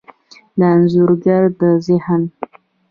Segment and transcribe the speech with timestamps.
[0.59, 2.21] د انځورګر د ذهن،